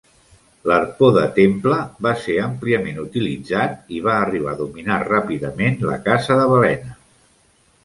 L'arpó 0.69 1.09
de 1.17 1.25
Temple 1.35 1.77
va 2.05 2.13
ser 2.21 2.37
àmpliament 2.45 2.97
utilitzat 3.03 3.93
i 3.99 4.03
va 4.07 4.17
arribar 4.23 4.57
a 4.57 4.61
dominar 4.65 4.99
ràpidament 5.13 5.81
la 5.93 6.01
caça 6.11 6.41
de 6.43 6.51
balenes. 6.57 6.99